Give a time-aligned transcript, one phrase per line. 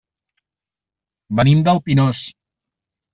[1.39, 2.23] Venim del Pinós.